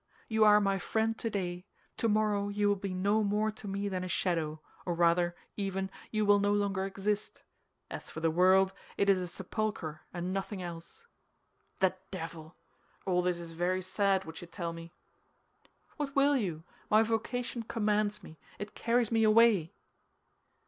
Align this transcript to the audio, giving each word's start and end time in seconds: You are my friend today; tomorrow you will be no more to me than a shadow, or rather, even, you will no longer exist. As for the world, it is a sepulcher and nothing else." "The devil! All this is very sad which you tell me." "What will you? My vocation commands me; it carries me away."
You 0.27 0.43
are 0.45 0.59
my 0.59 0.79
friend 0.79 1.15
today; 1.15 1.67
tomorrow 1.95 2.49
you 2.49 2.67
will 2.67 2.75
be 2.75 2.91
no 2.91 3.23
more 3.23 3.51
to 3.51 3.67
me 3.67 3.87
than 3.87 4.03
a 4.03 4.07
shadow, 4.07 4.59
or 4.83 4.95
rather, 4.95 5.35
even, 5.57 5.91
you 6.09 6.25
will 6.25 6.39
no 6.39 6.51
longer 6.53 6.85
exist. 6.87 7.43
As 7.91 8.09
for 8.09 8.19
the 8.19 8.31
world, 8.31 8.73
it 8.97 9.11
is 9.11 9.19
a 9.19 9.27
sepulcher 9.27 10.01
and 10.11 10.33
nothing 10.33 10.59
else." 10.63 11.05
"The 11.81 11.93
devil! 12.09 12.55
All 13.05 13.21
this 13.21 13.39
is 13.39 13.51
very 13.51 13.83
sad 13.83 14.25
which 14.25 14.41
you 14.41 14.47
tell 14.47 14.73
me." 14.73 14.91
"What 15.97 16.15
will 16.15 16.35
you? 16.35 16.63
My 16.89 17.03
vocation 17.03 17.61
commands 17.61 18.23
me; 18.23 18.39
it 18.57 18.73
carries 18.73 19.11
me 19.11 19.23
away." 19.23 19.71